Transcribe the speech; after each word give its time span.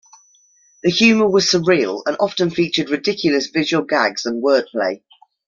The 0.81 0.89
humour 0.89 1.29
was 1.29 1.51
surreal 1.51 2.01
and 2.07 2.17
often 2.19 2.49
featured 2.49 2.89
ridiculous 2.89 3.45
visual 3.45 3.83
gags 3.85 4.25
and 4.25 4.41
wordplay. 4.43 5.03